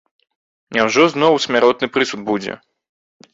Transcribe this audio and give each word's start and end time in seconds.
Няўжо 0.77 1.03
зноў 1.15 1.37
смяротны 1.45 1.87
прысуд 1.99 2.25
будзе? 2.31 2.57